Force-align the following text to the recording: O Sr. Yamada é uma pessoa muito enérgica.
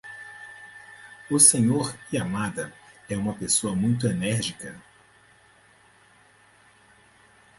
O 1.29 1.37
Sr. 1.37 1.95
Yamada 2.11 2.73
é 3.07 3.15
uma 3.15 3.35
pessoa 3.35 3.75
muito 3.75 4.07
enérgica. 4.07 4.75